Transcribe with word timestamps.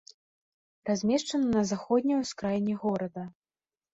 Размешчана 0.89 1.47
на 1.57 1.63
заходняй 1.71 2.19
ускраіне 2.25 2.75
горада. 2.87 3.23